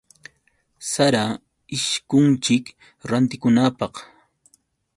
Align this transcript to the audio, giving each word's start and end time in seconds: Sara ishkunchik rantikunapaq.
Sara 0.91 1.23
ishkunchik 1.77 2.65
rantikunapaq. 3.09 3.95